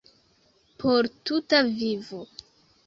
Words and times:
Por 0.79 1.09
tuta 1.27 1.61
vivo. 1.61 2.27